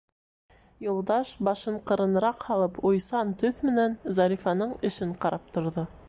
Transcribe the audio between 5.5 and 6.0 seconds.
торҙо.